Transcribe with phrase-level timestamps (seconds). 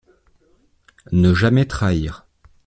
[1.11, 2.25] Ne jamais trahir.